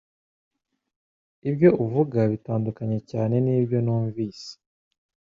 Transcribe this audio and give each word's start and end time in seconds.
Ibyo 1.49 1.69
uvuga 1.83 2.19
bitandukanye 2.31 2.99
cyane 3.11 3.35
nibyo 3.45 3.77
numvise 3.85 4.49